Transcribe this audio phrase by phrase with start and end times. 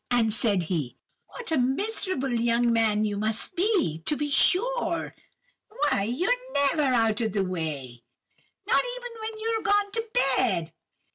[0.09, 0.97] And said he:—
[1.27, 5.13] "'What a miserable young man you must be, to be sure!
[5.91, 8.01] Why, you're never out of the way,
[8.65, 10.73] not even when you're gone to bed!